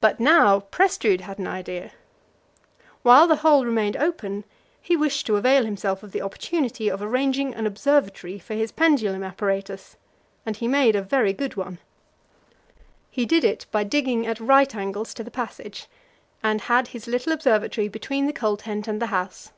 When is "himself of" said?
5.64-6.10